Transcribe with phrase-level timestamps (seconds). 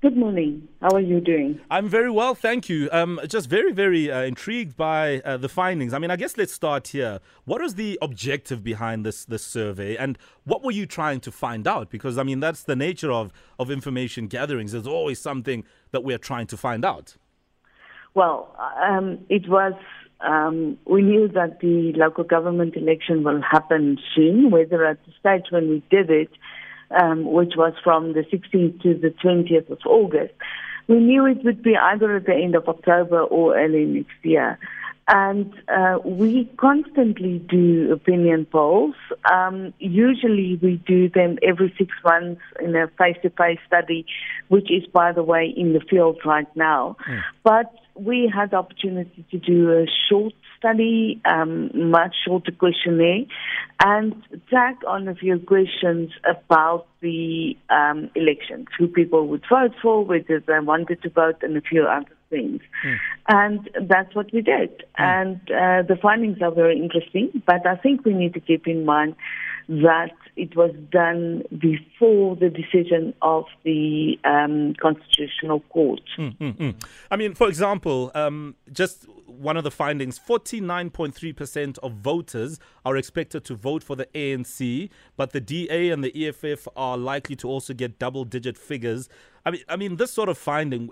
[0.00, 0.68] Good morning.
[0.80, 1.58] How are you doing?
[1.72, 2.88] I'm very well, thank you.
[2.92, 5.92] Um, just very, very uh, intrigued by uh, the findings.
[5.92, 7.18] I mean, I guess let's start here.
[7.46, 11.66] What was the objective behind this this survey, and what were you trying to find
[11.66, 11.90] out?
[11.90, 14.70] Because I mean, that's the nature of of information gatherings.
[14.70, 17.16] There's always something that we're trying to find out.
[18.14, 19.72] Well, um, it was.
[20.20, 24.52] Um, we knew that the local government election will happen soon.
[24.52, 26.30] Whether at the stage when we did it
[26.90, 30.34] um, which was from the 16th to the 20th of August.
[30.86, 34.58] We knew it would be either at the end of October or early next year.
[35.10, 38.94] And uh, we constantly do opinion polls.
[39.30, 44.04] Um, usually we do them every six months in a face-to-face study,
[44.48, 46.96] which is, by the way, in the field right now.
[47.08, 47.22] Mm.
[47.42, 53.24] But we had the opportunity to do a short study, um, much shorter questionnaire,
[53.80, 54.14] and
[54.50, 60.40] tag on a few questions about the um, elections, who people would vote for, whether
[60.40, 62.60] they wanted to vote, and a few other things.
[62.84, 62.96] Mm.
[63.28, 64.70] And that's what we did.
[64.98, 65.20] Mm.
[65.20, 68.84] And uh, the findings are very interesting, but I think we need to keep in
[68.84, 69.14] mind
[69.68, 76.00] that it was done before the decision of the um, Constitutional Court.
[76.16, 76.74] Mm, mm, mm.
[77.10, 83.44] I mean, for example, um, just one of the findings 49.3% of voters are expected
[83.44, 87.74] to vote for the ANC, but the DA and the EFF are likely to also
[87.74, 89.08] get double digit figures.
[89.44, 90.88] I mean, I mean, this sort of finding,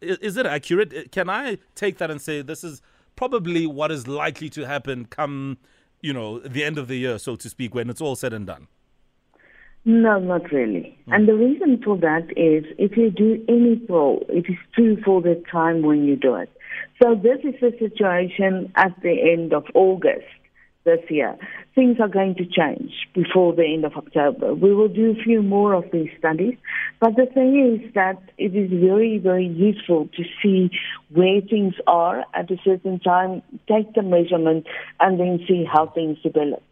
[0.00, 1.12] is it accurate?
[1.12, 2.82] Can I take that and say this is
[3.14, 5.58] probably what is likely to happen come
[6.02, 8.46] you know, the end of the year, so to speak, when it's all said and
[8.46, 8.66] done?
[9.84, 10.96] No, not really.
[11.08, 11.14] Mm.
[11.14, 15.22] And the reason for that is if you do any poll, it is true for
[15.22, 16.50] the time when you do it.
[17.02, 20.26] So this is the situation at the end of August
[20.84, 21.36] this year.
[21.74, 24.54] Things are going to change before the end of October.
[24.54, 26.56] We will do a few more of these studies,
[27.00, 30.70] but the thing is that it is very, very useful to see
[31.10, 34.66] where things are at a certain time, take the measurement,
[35.00, 36.62] and then see how things develop.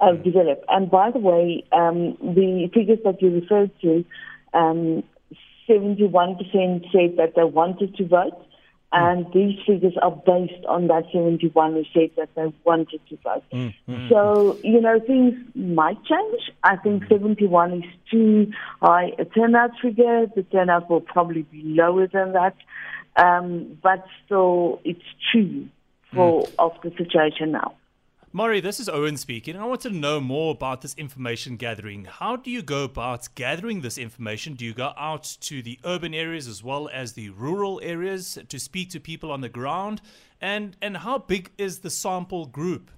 [0.00, 0.64] Uh, develop.
[0.68, 4.04] And by the way, um, the figures that you referred to,
[4.54, 5.02] um,
[5.68, 6.38] 71%
[6.90, 8.46] said that they wanted to vote
[8.92, 13.44] and these figures are based on that 71 who said that they wanted to vote.
[13.52, 16.50] Mm, mm, so, you know, things might change.
[16.64, 18.52] I think 71 is too
[18.82, 20.26] high a turnout figure.
[20.34, 22.56] The turnout will probably be lower than that.
[23.14, 25.68] Um, but still, it's true
[26.12, 26.54] for mm.
[26.58, 27.74] of the situation now.
[28.32, 29.56] Mari, this is Owen speaking.
[29.56, 32.04] I want to know more about this information gathering.
[32.04, 34.54] How do you go about gathering this information?
[34.54, 38.60] Do you go out to the urban areas as well as the rural areas to
[38.60, 40.00] speak to people on the ground?
[40.40, 42.92] And and how big is the sample group?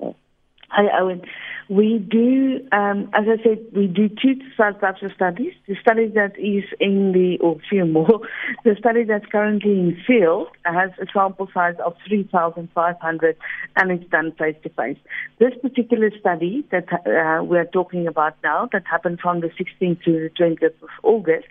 [0.00, 1.22] Hi, Owen.
[1.70, 5.52] We do, um, as I said, we do two types of studies.
[5.68, 8.22] The study that is in the, or few more,
[8.64, 13.36] the study that's currently in field has a sample size of 3,500
[13.76, 14.98] and it's done face to face.
[15.38, 20.12] This particular study that uh, we're talking about now, that happened from the 16th to
[20.12, 21.46] the 20th of August,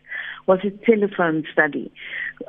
[0.47, 1.91] was a telephone study.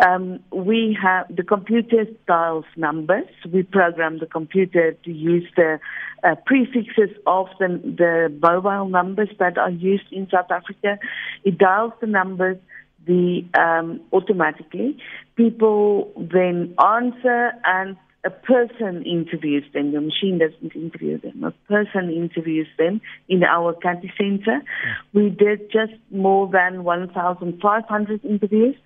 [0.05, 3.29] Um, we have the computer dials numbers.
[3.53, 5.79] We program the computer to use the
[6.23, 10.99] uh, prefixes of the, the mobile numbers that are used in South Africa.
[11.45, 12.59] It dials the numbers
[13.07, 14.97] the um, automatically.
[15.37, 19.93] People then answer and a person interviews them.
[19.93, 21.43] The machine doesn't interview them.
[21.43, 24.61] A person interviews them in our county center.
[24.61, 24.95] Yeah.
[25.15, 28.77] We did just more than 1,500 interviews.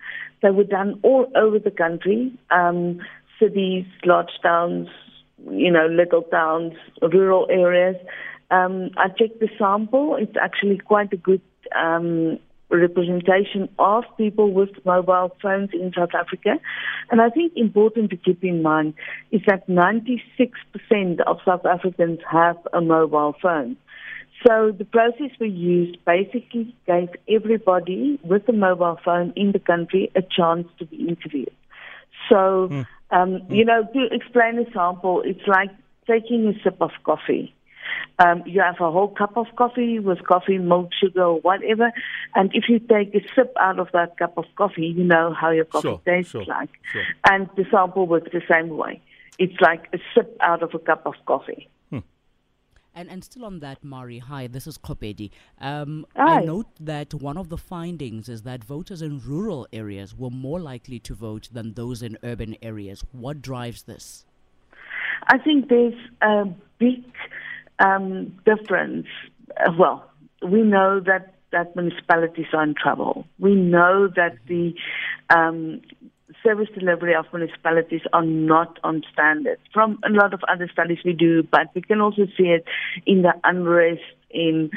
[0.41, 3.01] They were done all over the country, um,
[3.39, 4.87] cities, large towns,
[5.51, 7.97] you know, little towns, rural areas.
[8.51, 10.15] Um, I checked the sample.
[10.17, 11.41] It's actually quite a good
[11.75, 16.59] um, representation of people with mobile phones in South Africa.
[17.11, 18.95] And I think important to keep in mind
[19.31, 20.21] is that 96%
[21.27, 23.77] of South Africans have a mobile phone.
[24.45, 30.11] So the process we used basically gave everybody with a mobile phone in the country
[30.15, 31.53] a chance to be interviewed.
[32.29, 32.87] So, mm.
[33.11, 33.55] Um, mm.
[33.55, 35.69] you know, to explain a sample, it's like
[36.07, 37.53] taking a sip of coffee.
[38.19, 41.91] Um, you have a whole cup of coffee with coffee, milk, sugar, or whatever.
[42.33, 45.51] And if you take a sip out of that cup of coffee, you know how
[45.51, 46.69] your coffee sure, tastes sure, like.
[46.91, 47.03] Sure.
[47.29, 49.01] And the sample works the same way.
[49.37, 51.67] It's like a sip out of a cup of coffee.
[51.89, 51.99] Hmm.
[52.93, 55.31] And, and still on that, Mari, hi, this is Kopedi.
[55.59, 60.29] Um, I note that one of the findings is that voters in rural areas were
[60.29, 63.03] more likely to vote than those in urban areas.
[63.11, 64.25] What drives this?
[65.27, 66.45] I think there's a
[66.77, 67.03] big
[67.79, 69.07] um, difference.
[69.57, 70.09] Uh, well,
[70.43, 73.25] we know that that municipalities are in trouble.
[73.39, 74.73] We know that the
[75.29, 75.81] um,
[76.43, 79.57] service delivery of municipalities are not on standard.
[79.73, 82.65] From a lot of other studies we do, but we can also see it
[83.05, 84.69] in the unrest, in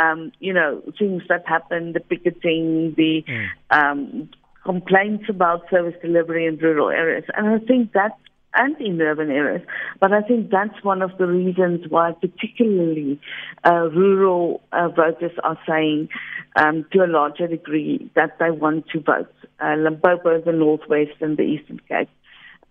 [0.00, 3.48] um, you know things that happen, the picketing, the mm.
[3.70, 4.28] um,
[4.64, 8.18] complaints about service delivery in rural areas, and I think that
[8.54, 9.62] and in urban areas.
[10.00, 13.20] But I think that's one of the reasons why, particularly
[13.64, 16.08] uh, rural uh, voters are saying
[16.56, 19.32] um, to a larger degree that they want to vote.
[19.60, 22.08] Uh, Limpopo, the Northwest, and the Eastern Cape.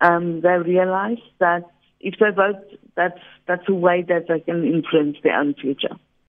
[0.02, 1.64] Um, they realize that
[2.00, 2.62] if they vote,
[2.96, 5.96] that's that's a way that they can influence their own future.